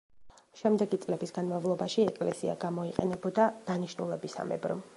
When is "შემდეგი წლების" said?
0.61-1.33